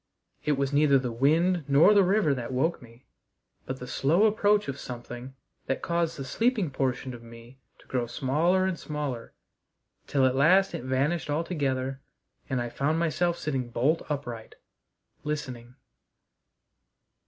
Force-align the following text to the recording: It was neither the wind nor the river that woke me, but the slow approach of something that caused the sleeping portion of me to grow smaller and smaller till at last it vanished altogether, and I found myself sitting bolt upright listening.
It 0.43 0.53
was 0.53 0.73
neither 0.73 0.97
the 0.97 1.11
wind 1.11 1.63
nor 1.67 1.93
the 1.93 2.01
river 2.03 2.33
that 2.33 2.51
woke 2.51 2.81
me, 2.81 3.05
but 3.67 3.77
the 3.77 3.85
slow 3.85 4.25
approach 4.25 4.67
of 4.67 4.79
something 4.79 5.35
that 5.67 5.83
caused 5.83 6.17
the 6.17 6.25
sleeping 6.25 6.71
portion 6.71 7.13
of 7.13 7.21
me 7.21 7.59
to 7.77 7.85
grow 7.85 8.07
smaller 8.07 8.65
and 8.65 8.79
smaller 8.79 9.35
till 10.07 10.25
at 10.25 10.33
last 10.35 10.73
it 10.73 10.81
vanished 10.85 11.29
altogether, 11.29 12.01
and 12.49 12.59
I 12.59 12.67
found 12.67 12.97
myself 12.97 13.37
sitting 13.37 13.69
bolt 13.69 14.01
upright 14.09 14.55
listening. 15.23 15.75